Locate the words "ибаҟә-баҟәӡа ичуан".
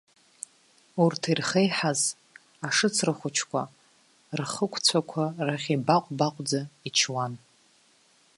5.75-7.33